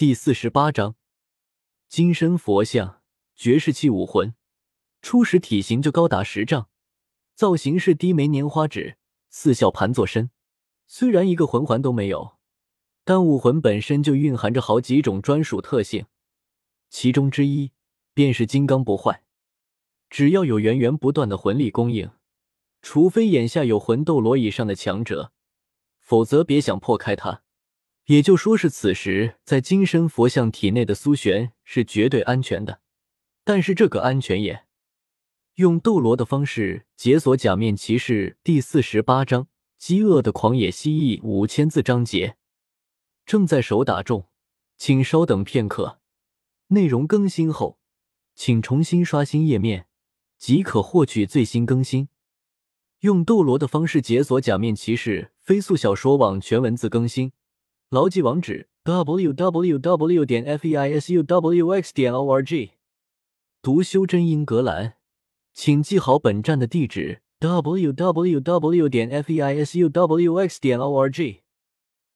[0.00, 0.96] 第四十八章，
[1.86, 3.02] 金身佛像，
[3.36, 4.34] 绝世器武魂，
[5.02, 6.68] 初始体型就高达十丈，
[7.34, 8.96] 造型是低眉拈花指，
[9.28, 10.30] 似笑盘坐身。
[10.86, 12.38] 虽然一个魂环都没有，
[13.04, 16.06] 但武魂本身就蕴含着好几种专属特性，
[16.88, 17.72] 其中之一
[18.14, 19.24] 便是金刚不坏。
[20.08, 22.10] 只要有源源不断的魂力供应，
[22.80, 25.34] 除非眼下有魂斗罗以上的强者，
[25.98, 27.42] 否则别想破开它。
[28.10, 32.80] 也就说是此时在金身佛像体内的苏璇是绝对安全的。
[33.44, 34.64] 但是这个安全也
[35.54, 39.46] 用斗罗的方式解锁假面骑士第四十八章
[39.78, 42.36] 饥饿的狂野蜥蜴五千字章节
[43.24, 44.26] 正在手打中，
[44.76, 46.00] 请稍等片刻。
[46.68, 47.78] 内容更新后，
[48.34, 49.86] 请重新刷新页面。
[50.36, 52.08] 即可获取最新更新。
[53.00, 57.30] 用斗罗的方式解锁假面骑士飞速小说网全文字更新，
[57.90, 60.24] 牢记网址：w w w.
[60.24, 62.70] 点 f e i s u w x 点 o r g。
[63.60, 64.92] 读修真英格兰，
[65.52, 68.88] 请记好本站的地址：w w w.
[68.88, 71.39] 点 f e i s u w x 点 o r g。